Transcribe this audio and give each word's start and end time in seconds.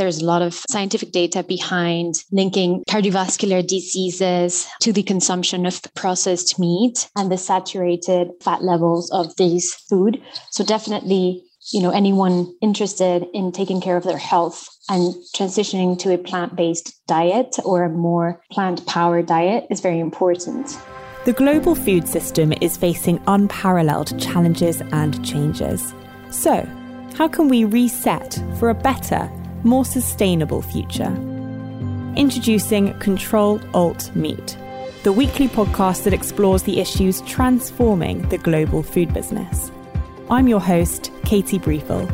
there's 0.00 0.22
a 0.22 0.24
lot 0.24 0.40
of 0.40 0.54
scientific 0.70 1.12
data 1.12 1.42
behind 1.42 2.24
linking 2.32 2.82
cardiovascular 2.88 3.60
diseases 3.64 4.66
to 4.80 4.94
the 4.94 5.02
consumption 5.02 5.66
of 5.66 5.82
processed 5.94 6.58
meat 6.58 7.10
and 7.16 7.30
the 7.30 7.36
saturated 7.36 8.28
fat 8.40 8.62
levels 8.62 9.10
of 9.10 9.36
these 9.36 9.74
food. 9.74 10.20
So 10.50 10.64
definitely 10.64 11.44
you 11.70 11.82
know 11.82 11.90
anyone 11.90 12.50
interested 12.62 13.26
in 13.34 13.52
taking 13.52 13.82
care 13.82 13.98
of 13.98 14.04
their 14.04 14.16
health 14.16 14.66
and 14.88 15.14
transitioning 15.36 15.98
to 15.98 16.14
a 16.14 16.18
plant-based 16.18 17.06
diet 17.06 17.56
or 17.66 17.84
a 17.84 17.90
more 17.90 18.42
plant-powered 18.50 19.26
diet 19.26 19.66
is 19.68 19.82
very 19.82 20.00
important. 20.00 20.78
The 21.26 21.34
global 21.34 21.74
food 21.74 22.08
system 22.08 22.54
is 22.62 22.78
facing 22.78 23.20
unparalleled 23.26 24.18
challenges 24.18 24.80
and 24.92 25.22
changes. 25.22 25.92
So, 26.30 26.66
how 27.16 27.28
can 27.28 27.48
we 27.48 27.66
reset 27.66 28.42
for 28.58 28.70
a 28.70 28.74
better, 28.74 29.30
more 29.64 29.84
sustainable 29.84 30.62
future? 30.62 31.14
Introducing 32.16 32.98
Control 32.98 33.60
Alt 33.74 34.14
Meat, 34.16 34.56
the 35.02 35.12
weekly 35.12 35.48
podcast 35.48 36.04
that 36.04 36.12
explores 36.12 36.62
the 36.62 36.80
issues 36.80 37.20
transforming 37.22 38.26
the 38.30 38.38
global 38.38 38.82
food 38.82 39.12
business. 39.12 39.70
I'm 40.30 40.48
your 40.48 40.60
host, 40.60 41.12
Katie 41.24 41.58
Briefel. 41.58 42.08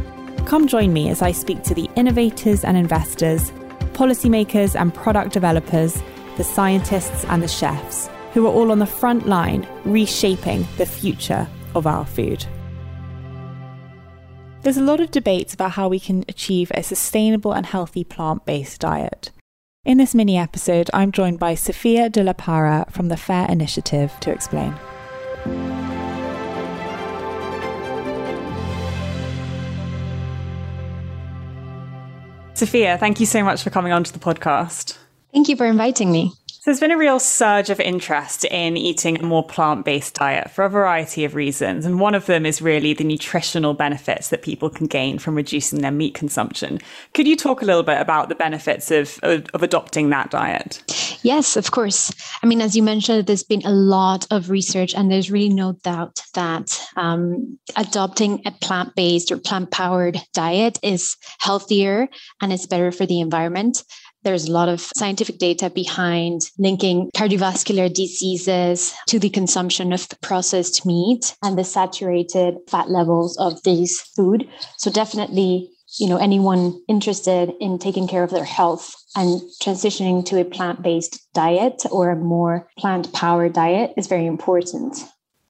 Come 0.47 0.67
join 0.67 0.93
me 0.93 1.09
as 1.09 1.23
I 1.23 1.33
speak 1.33 1.63
to 1.65 1.75
the 1.75 1.89
innovators 1.97 2.65
and 2.65 2.77
investors, 2.77 3.51
policymakers 3.93 4.79
and 4.79 4.93
product 4.93 5.33
developers, 5.33 6.03
the 6.37 6.45
scientists 6.45 7.25
and 7.27 7.43
the 7.43 7.49
chefs 7.49 8.09
who 8.33 8.47
are 8.47 8.53
all 8.53 8.71
on 8.71 8.81
the 8.81 8.87
front 8.87 9.27
line 9.27 9.67
reshaping 9.85 10.67
the 10.77 10.87
future 10.87 11.49
of 11.75 11.87
our 11.87 12.05
food. 12.05 12.45
There's 14.67 14.77
a 14.77 14.83
lot 14.83 14.99
of 14.99 15.13
debates 15.13 15.55
about 15.55 15.71
how 15.71 15.87
we 15.87 16.01
can 16.01 16.25
achieve 16.29 16.73
a 16.75 16.83
sustainable 16.83 17.53
and 17.53 17.65
healthy 17.65 18.03
plant 18.03 18.45
based 18.45 18.81
diet. 18.81 19.31
In 19.85 19.97
this 19.97 20.13
mini 20.13 20.37
episode, 20.37 20.91
I'm 20.93 21.13
joined 21.13 21.39
by 21.39 21.55
Sophia 21.55 22.11
de 22.11 22.25
la 22.25 22.33
Parra 22.33 22.85
from 22.91 23.07
the 23.07 23.15
FAIRR 23.15 23.49
Initiative 23.49 24.13
to 24.19 24.33
explain. 24.33 24.75
Sophia, 32.55 32.99
thank 32.99 33.21
you 33.21 33.27
so 33.27 33.45
much 33.45 33.63
for 33.63 33.71
coming 33.71 33.93
onto 33.93 34.11
the 34.11 34.19
podcast. 34.19 34.99
Thank 35.33 35.49
you 35.49 35.55
for 35.55 35.67
inviting 35.67 36.11
me. 36.11 36.33
There's 36.67 36.81
been 36.81 36.91
a 36.91 36.99
real 36.99 37.21
surge 37.21 37.71
of 37.71 37.79
interest 37.79 38.45
in 38.45 38.77
eating 38.77 39.21
a 39.21 39.23
more 39.23 39.47
plant-based 39.47 40.15
diet 40.15 40.51
for 40.51 40.65
a 40.65 40.69
variety 40.69 41.25
of 41.25 41.37
reasons. 41.37 41.87
And 41.87 42.01
one 42.01 42.13
of 42.17 42.27
them 42.27 42.45
is 42.45 42.61
really 42.61 42.93
the 42.93 43.05
nutritional 43.05 43.73
benefits 43.73 44.31
that 44.31 44.43
people 44.43 44.69
can 44.69 44.89
gain 44.89 45.21
from 45.21 45.37
reducing 45.37 45.81
their 45.81 45.93
meat 45.93 46.15
consumption. 46.15 46.81
Could 47.15 47.29
you 47.29 47.37
talk 47.37 47.63
a 47.63 47.65
little 47.65 47.85
bit 47.85 48.01
about 48.01 48.29
the 48.29 48.35
benefits 48.35 48.91
of, 48.91 49.21
of, 49.23 49.47
of 49.55 49.63
adopting 49.63 50.11
that 50.11 50.33
diet? 50.33 50.83
Yes, 51.23 51.57
of 51.57 51.71
course. 51.71 52.13
I 52.43 52.49
mean, 52.49 52.61
as 52.61 52.75
you 52.75 52.83
mentioned, 52.83 53.29
there's 53.29 53.45
been 53.45 53.65
a 53.65 53.71
lot 53.71 54.27
of 54.33 54.51
research, 54.51 54.93
and 54.93 55.09
there's 55.09 55.31
really 55.31 55.55
no 55.55 55.75
doubt 55.85 56.21
that 56.35 56.85
um, 56.97 57.61
adopting 57.77 58.43
a 58.45 58.51
plant 58.51 58.97
based 58.97 59.31
or 59.31 59.39
plant 59.39 59.71
powered 59.71 60.21
diet 60.35 60.81
is 60.83 61.17
healthier 61.39 62.09
and 62.43 62.53
it's 62.53 62.67
better 62.67 62.91
for 62.91 63.07
the 63.07 63.21
environment. 63.21 63.85
There's 64.27 64.49
a 64.49 64.53
lot 64.53 64.69
of 64.69 64.81
scientific 64.97 65.39
data 65.39 65.71
behind 65.71 66.51
linking 66.59 67.11
cardiovascular 67.17 67.95
diseases 67.95 68.93
to 69.07 69.21
the 69.21 69.31
consumption 69.31 69.93
of 69.93 70.09
processed 70.21 70.85
meat 70.85 71.37
and 71.45 71.57
the 71.57 71.63
saturated 71.63 72.57
fat 72.69 72.91
levels 72.91 73.39
of 73.39 73.63
these 73.63 74.01
food. 74.01 74.49
So 74.79 74.91
definitely, 74.91 75.71
you 76.01 76.09
know, 76.09 76.17
anyone 76.17 76.83
interested 76.89 77.53
in 77.61 77.79
taking 77.79 78.09
care 78.09 78.25
of 78.25 78.31
their 78.31 78.43
health 78.43 78.97
and 79.15 79.41
transitioning 79.63 80.27
to 80.27 80.41
a 80.41 80.45
plant-based 80.45 81.21
diet 81.33 81.85
or 81.93 82.11
a 82.11 82.17
more 82.17 82.69
plant-powered 82.79 83.53
diet 83.53 83.93
is 83.97 84.09
very 84.09 84.27
important. 84.27 84.99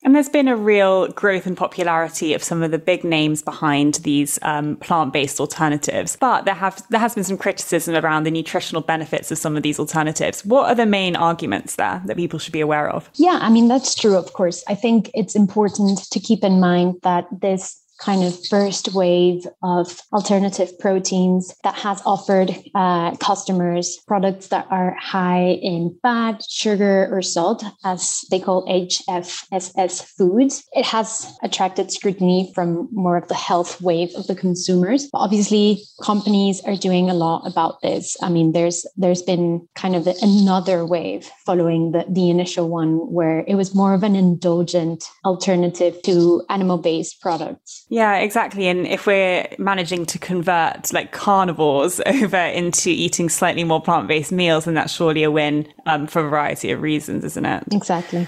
And 0.06 0.14
there's 0.14 0.28
been 0.28 0.46
a 0.46 0.54
real 0.54 1.08
growth 1.08 1.46
and 1.46 1.56
popularity 1.56 2.32
of 2.32 2.40
some 2.40 2.62
of 2.62 2.70
the 2.70 2.78
big 2.78 3.02
names 3.02 3.42
behind 3.42 3.94
these 3.96 4.38
um, 4.42 4.76
plant-based 4.76 5.40
alternatives, 5.40 6.16
but 6.20 6.44
there 6.44 6.54
have 6.54 6.80
there 6.90 7.00
has 7.00 7.16
been 7.16 7.24
some 7.24 7.36
criticism 7.36 7.96
around 7.96 8.22
the 8.22 8.30
nutritional 8.30 8.82
benefits 8.82 9.32
of 9.32 9.38
some 9.38 9.56
of 9.56 9.64
these 9.64 9.80
alternatives. 9.80 10.44
What 10.44 10.70
are 10.70 10.76
the 10.76 10.86
main 10.86 11.16
arguments 11.16 11.74
there 11.74 12.00
that 12.06 12.16
people 12.16 12.38
should 12.38 12.52
be 12.52 12.60
aware 12.60 12.88
of? 12.88 13.10
Yeah, 13.14 13.40
I 13.42 13.50
mean 13.50 13.66
that's 13.66 13.96
true. 13.96 14.16
Of 14.16 14.32
course, 14.32 14.62
I 14.68 14.76
think 14.76 15.10
it's 15.12 15.34
important 15.34 15.98
to 16.12 16.20
keep 16.20 16.44
in 16.44 16.60
mind 16.60 17.00
that 17.02 17.26
this 17.32 17.82
kind 17.98 18.22
of 18.22 18.46
first 18.46 18.94
wave 18.94 19.46
of 19.62 20.00
alternative 20.12 20.78
proteins 20.78 21.54
that 21.64 21.74
has 21.74 22.02
offered 22.04 22.54
uh, 22.74 23.16
customers 23.16 23.98
products 24.06 24.48
that 24.48 24.66
are 24.70 24.96
high 25.00 25.58
in 25.62 25.96
fat, 26.02 26.42
sugar, 26.48 27.08
or 27.10 27.22
salt, 27.22 27.64
as 27.84 28.24
they 28.30 28.38
call 28.38 28.66
HFSS 28.66 30.04
foods. 30.16 30.64
It 30.72 30.86
has 30.86 31.36
attracted 31.42 31.90
scrutiny 31.90 32.52
from 32.54 32.88
more 32.92 33.16
of 33.16 33.28
the 33.28 33.34
health 33.34 33.80
wave 33.80 34.10
of 34.16 34.26
the 34.26 34.34
consumers. 34.34 35.08
But 35.10 35.18
obviously, 35.18 35.82
companies 36.02 36.60
are 36.62 36.76
doing 36.76 37.08
a 37.10 37.14
lot 37.14 37.46
about 37.46 37.80
this. 37.82 38.16
I 38.22 38.28
mean, 38.28 38.52
there's 38.52 38.86
there's 38.96 39.22
been 39.22 39.66
kind 39.74 39.96
of 39.96 40.06
another 40.22 40.84
wave 40.84 41.30
following 41.44 41.92
the, 41.92 42.04
the 42.08 42.30
initial 42.30 42.68
one 42.68 43.12
where 43.12 43.44
it 43.46 43.54
was 43.54 43.74
more 43.74 43.94
of 43.94 44.02
an 44.02 44.16
indulgent 44.16 45.04
alternative 45.24 46.00
to 46.02 46.42
animal-based 46.48 47.20
products. 47.20 47.85
Yeah, 47.88 48.16
exactly. 48.16 48.66
And 48.66 48.86
if 48.86 49.06
we're 49.06 49.46
managing 49.58 50.06
to 50.06 50.18
convert 50.18 50.92
like 50.92 51.12
carnivores 51.12 52.00
over 52.06 52.36
into 52.36 52.90
eating 52.90 53.28
slightly 53.28 53.64
more 53.64 53.80
plant 53.80 54.08
based 54.08 54.32
meals, 54.32 54.64
then 54.64 54.74
that's 54.74 54.92
surely 54.92 55.22
a 55.22 55.30
win 55.30 55.72
um, 55.86 56.06
for 56.06 56.24
a 56.24 56.28
variety 56.28 56.70
of 56.72 56.82
reasons, 56.82 57.24
isn't 57.24 57.46
it? 57.46 57.64
Exactly. 57.72 58.26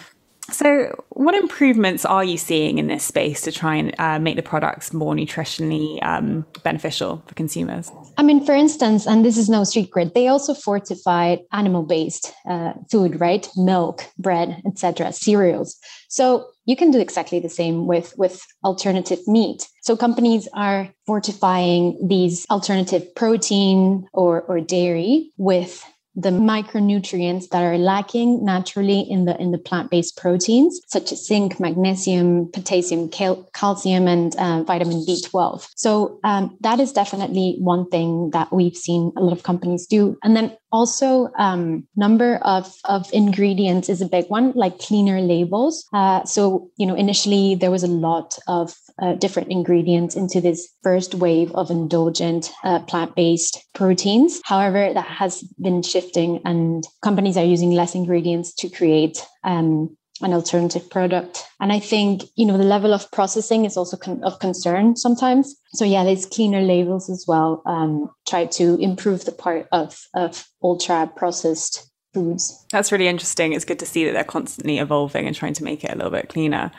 So, 0.51 1.05
what 1.11 1.35
improvements 1.35 2.07
are 2.07 2.25
you 2.25 2.39
seeing 2.39 2.79
in 2.79 2.87
this 2.87 3.05
space 3.05 3.43
to 3.43 3.53
try 3.53 3.77
and 3.77 3.95
uh, 3.99 4.19
make 4.19 4.37
the 4.37 4.43
products 4.43 4.95
more 4.95 5.15
nutritionally 5.15 6.03
um, 6.03 6.47
beneficial 6.63 7.23
for 7.27 7.35
consumers? 7.35 7.91
I 8.17 8.23
mean, 8.23 8.45
for 8.45 8.55
instance, 8.55 9.07
and 9.07 9.25
this 9.25 9.37
is 9.37 9.51
no 9.51 9.65
secret, 9.65 10.15
they 10.15 10.27
also 10.29 10.55
fortified 10.55 11.41
animal-based 11.53 12.33
uh, 12.49 12.73
food, 12.91 13.21
right? 13.21 13.47
Milk, 13.57 14.07
bread, 14.19 14.63
etc., 14.67 15.13
cereals. 15.13 15.77
So 16.09 16.47
you 16.65 16.77
can 16.77 16.91
do 16.91 16.99
exactly 16.99 17.41
the 17.41 17.51
same 17.51 17.87
with 17.87 18.15
with 18.17 18.43
alternative 18.65 19.19
meat. 19.27 19.69
So 19.83 19.97
companies 19.97 20.49
are 20.55 20.89
fortifying 21.07 21.99
these 22.07 22.47
alternative 22.51 23.15
protein 23.15 24.07
or 24.15 24.43
or 24.43 24.61
dairy 24.61 25.31
with 25.37 25.85
the 26.19 26.31
micronutrients 26.31 27.49
that 27.51 27.63
are 27.63 27.79
lacking 27.79 28.45
naturally 28.45 29.01
in 29.01 29.25
the 29.25 29.41
in 29.41 29.53
the 29.53 29.59
plant-based 29.59 30.17
proteins 30.17 30.81
such 30.87 31.13
as 31.13 31.25
zinc 31.25 31.61
magnesium 31.61 32.51
potassium 32.53 33.09
cal- 33.09 33.49
calcium 33.55 34.09
and 34.09 34.35
uh, 34.37 34.63
vitamin 34.65 35.05
b12 35.07 35.69
so 35.75 36.19
um, 36.25 36.57
that 36.61 36.81
is 36.81 36.93
definitely 36.93 37.57
one 37.59 37.89
thing 37.89 38.31
that 38.31 38.53
we've 38.53 38.77
seen 38.77 39.13
a 39.17 39.21
lot 39.21 39.33
of 39.33 39.43
companies 39.43 39.87
do. 39.87 40.19
And 40.23 40.37
then 40.37 40.57
also 40.73 41.31
um, 41.39 41.87
number 41.97 42.37
of, 42.43 42.75
of 42.85 43.09
ingredients 43.13 43.89
is 43.89 44.01
a 44.01 44.09
big 44.09 44.27
one 44.29 44.53
like 44.55 44.79
cleaner 44.79 45.21
labels. 45.21 45.87
Uh, 45.93 46.25
so 46.25 46.71
you 46.77 46.87
know 46.87 46.95
initially 46.95 47.55
there 47.55 47.71
was 47.71 47.83
a 47.83 47.89
lot 47.89 48.39
of 48.49 48.75
uh, 49.01 49.15
different 49.15 49.51
ingredients 49.51 50.17
into 50.17 50.41
this 50.41 50.69
first 50.83 51.15
wave 51.15 51.53
of 51.53 51.71
indulgent 51.71 52.51
uh, 52.65 52.81
plant-based 52.81 53.59
proteins. 53.75 54.41
However 54.45 54.93
that 54.93 55.07
has 55.07 55.43
been 55.61 55.83
shifting 55.83 56.41
and 56.45 56.85
companies 57.03 57.37
are 57.37 57.45
using 57.45 57.73
less 57.73 57.95
ingredients 57.95 58.55
to 58.55 58.69
create 58.69 59.25
um, 59.45 59.97
an 60.23 60.33
alternative 60.33 60.89
product. 60.91 61.45
And 61.61 61.73
I 61.73 61.79
think, 61.79 62.23
you 62.37 62.47
know, 62.47 62.59
the 62.59 62.65
level 62.65 62.93
of 62.93 63.11
processing 63.11 63.65
is 63.65 63.77
also 63.77 63.97
con- 63.97 64.23
of 64.25 64.39
concern 64.39 64.97
sometimes. 64.97 65.55
So 65.75 65.85
yeah, 65.85 66.05
there's 66.05 66.27
cleaner 66.27 66.61
labels 66.61 67.11
as 67.11 67.25
well. 67.27 67.63
Um, 67.67 68.11
try 68.27 68.47
to 68.47 68.77
improve 68.81 69.25
the 69.25 69.33
part 69.33 69.69
of, 69.73 70.01
of 70.15 70.47
ultra 70.63 71.11
processed 71.17 71.91
foods. 72.15 72.67
That's 72.73 72.93
really 72.93 73.09
interesting. 73.09 73.53
It's 73.53 73.65
good 73.65 73.79
to 73.81 73.87
see 73.87 74.05
that 74.05 74.13
they're 74.13 74.25
constantly 74.25 74.79
evolving 74.79 75.27
and 75.27 75.37
trying 75.37 75.55
to 75.55 75.65
make 75.65 75.85
it 75.85 75.93
a 75.93 75.97
little 75.97 76.11
bit 76.11 76.29
cleaner. 76.29 76.71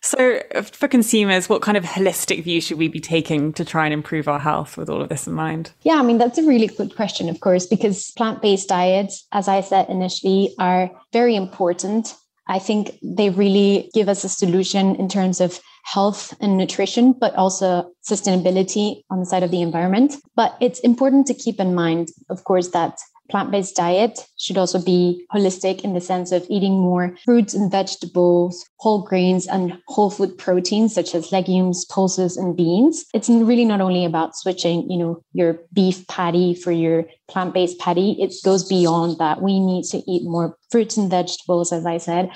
So, 0.00 0.40
for 0.62 0.86
consumers, 0.86 1.48
what 1.48 1.62
kind 1.62 1.76
of 1.76 1.82
holistic 1.82 2.44
view 2.44 2.60
should 2.60 2.78
we 2.78 2.86
be 2.86 3.00
taking 3.00 3.52
to 3.54 3.64
try 3.64 3.84
and 3.84 3.92
improve 3.92 4.28
our 4.28 4.38
health 4.38 4.76
with 4.76 4.88
all 4.88 5.02
of 5.02 5.08
this 5.08 5.26
in 5.26 5.32
mind? 5.32 5.72
Yeah, 5.82 5.94
I 5.94 6.02
mean, 6.02 6.18
that's 6.18 6.38
a 6.38 6.46
really 6.46 6.68
good 6.68 6.94
question, 6.94 7.28
of 7.28 7.40
course, 7.40 7.66
because 7.66 8.12
plant 8.12 8.40
based 8.40 8.68
diets, 8.68 9.26
as 9.32 9.48
I 9.48 9.60
said 9.60 9.88
initially, 9.88 10.54
are 10.58 10.90
very 11.12 11.34
important 11.34 12.14
I 12.48 12.58
think 12.58 12.98
they 13.02 13.30
really 13.30 13.90
give 13.94 14.08
us 14.08 14.24
a 14.24 14.28
solution 14.28 14.96
in 14.96 15.08
terms 15.08 15.40
of 15.40 15.60
health 15.84 16.34
and 16.40 16.56
nutrition, 16.56 17.12
but 17.12 17.34
also 17.34 17.90
sustainability 18.08 19.02
on 19.10 19.20
the 19.20 19.26
side 19.26 19.42
of 19.42 19.50
the 19.50 19.62
environment. 19.62 20.16
But 20.36 20.56
it's 20.60 20.80
important 20.80 21.26
to 21.28 21.34
keep 21.34 21.60
in 21.60 21.74
mind, 21.74 22.08
of 22.30 22.44
course, 22.44 22.68
that 22.68 22.98
plant 23.30 23.50
based 23.50 23.76
diet 23.76 24.26
should 24.38 24.58
also 24.58 24.82
be 24.82 25.26
holistic 25.34 25.82
in 25.82 25.94
the 25.94 26.00
sense 26.00 26.32
of 26.32 26.46
eating 26.48 26.80
more 26.80 27.16
fruits 27.24 27.54
and 27.54 27.70
vegetables, 27.70 28.64
whole 28.78 29.02
grains, 29.02 29.46
and 29.46 29.78
whole 29.88 30.10
food 30.10 30.36
proteins 30.38 30.94
such 30.94 31.14
as 31.14 31.32
legumes, 31.32 31.84
pulses, 31.84 32.36
and 32.36 32.56
beans. 32.56 33.04
It's 33.14 33.28
really 33.28 33.64
not 33.64 33.80
only 33.80 34.04
about 34.04 34.36
switching, 34.36 34.90
you 34.90 34.98
know, 34.98 35.22
your 35.32 35.60
beef 35.72 36.06
patty 36.08 36.54
for 36.54 36.72
your 36.72 37.04
plant 37.28 37.54
based 37.54 37.78
patty, 37.78 38.12
it 38.20 38.34
goes 38.44 38.68
beyond 38.68 39.18
that. 39.18 39.42
We 39.42 39.60
need 39.60 39.84
to 39.86 39.98
eat 40.10 40.22
more 40.24 40.56
fruits 40.70 40.96
and 40.96 41.10
vegetables, 41.10 41.72
as 41.72 41.86
I 41.86 41.98
said, 41.98 42.30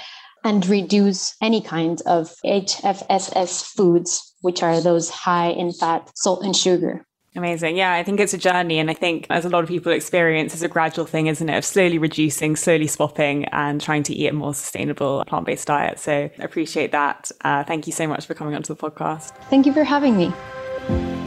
and 0.44 0.67
reduce 0.67 1.35
any 1.41 1.61
kind 1.61 2.03
of 2.06 2.35
HFSS 2.44 3.65
foods, 3.65 4.35
which 4.41 4.62
are 4.62 4.81
those 4.81 5.09
high 5.09 5.50
in 5.50 5.73
fat, 5.73 6.11
salt, 6.15 6.44
and 6.44 6.56
sugar. 6.56 7.06
Amazing. 7.34 7.76
Yeah, 7.76 7.94
I 7.94 8.02
think 8.02 8.20
it's 8.20 8.34
a 8.34 8.38
journey. 8.38 8.79
And 8.79 8.90
I 8.90 8.94
think, 8.94 9.26
as 9.31 9.46
a 9.46 9.49
lot 9.49 9.62
of 9.62 9.69
people 9.69 9.90
experience, 9.90 10.52
it's 10.52 10.62
a 10.62 10.69
gradual 10.69 11.06
thing, 11.06 11.29
isn't 11.29 11.49
it? 11.49 11.56
Of 11.56 11.64
slowly 11.64 11.96
reducing, 11.96 12.56
slowly 12.56 12.87
swapping, 12.87 13.46
and 13.46 13.81
trying 13.81 14.02
to 14.05 14.14
eat 14.14 14.29
a 14.29 14.32
more 14.34 14.52
sustainable 14.52 15.25
plant 15.26 15.46
based 15.46 15.67
diet. 15.67 15.99
So 15.99 16.29
appreciate 16.40 16.93
that. 16.93 17.31
Uh, 17.43 17.64
thank 17.64 17.87
you 17.87 17.93
so 17.93 18.06
much 18.06 18.26
for 18.26 18.34
coming 18.34 18.55
onto 18.55 18.75
the 18.75 18.90
podcast. 18.90 19.31
Thank 19.49 19.64
you 19.64 19.73
for 19.73 19.82
having 19.82 20.17
me. 20.17 20.32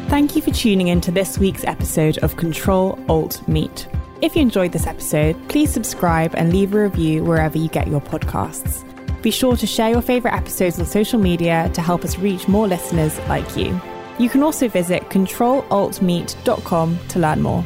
Thank 0.07 0.35
you 0.35 0.41
for 0.43 0.51
tuning 0.51 0.89
in 0.89 1.01
to 1.01 1.11
this 1.11 1.39
week's 1.39 1.63
episode 1.63 2.19
of 2.19 2.37
Control 2.37 2.99
Alt 3.09 3.45
Meat. 3.47 3.87
If 4.21 4.35
you 4.35 4.43
enjoyed 4.43 4.71
this 4.71 4.85
episode, 4.85 5.35
please 5.49 5.73
subscribe 5.73 6.35
and 6.35 6.53
leave 6.53 6.73
a 6.75 6.83
review 6.83 7.23
wherever 7.23 7.57
you 7.57 7.67
get 7.67 7.87
your 7.87 8.01
podcasts. 8.01 8.83
Be 9.23 9.31
sure 9.31 9.57
to 9.57 9.65
share 9.65 9.89
your 9.89 10.03
favourite 10.03 10.35
episodes 10.35 10.79
on 10.79 10.85
social 10.85 11.19
media 11.19 11.71
to 11.73 11.81
help 11.81 12.03
us 12.03 12.19
reach 12.19 12.47
more 12.47 12.67
listeners 12.67 13.17
like 13.27 13.57
you. 13.57 13.81
You 14.17 14.29
can 14.29 14.43
also 14.43 14.67
visit 14.67 15.03
controlaltmeat.com 15.09 16.99
to 17.09 17.19
learn 17.19 17.41
more. 17.41 17.63